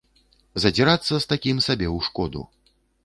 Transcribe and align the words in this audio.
Задзірацца 0.63 1.13
з 1.19 1.25
такім 1.33 1.57
сабе 1.67 1.87
ў 1.95 2.11
шкоду. 2.11 2.41